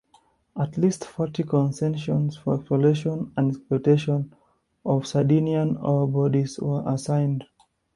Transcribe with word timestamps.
At 0.59 0.79
least 0.79 1.05
forty 1.05 1.43
concessions 1.43 2.35
for 2.35 2.55
exploration 2.57 3.31
and 3.37 3.51
exploitation 3.55 4.33
of 4.83 5.05
Sardinian 5.05 5.77
ore 5.77 6.07
bodies 6.07 6.57
were 6.59 6.81
assigned. 6.87 7.45